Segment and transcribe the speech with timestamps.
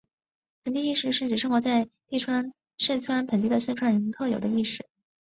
[0.63, 2.53] 盆地意识是指生活在四川
[3.27, 4.83] 盆地的四川人的特有意识。